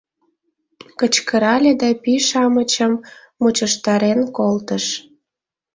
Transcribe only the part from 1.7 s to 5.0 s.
да пий-шамычым мучыштарен колтыш.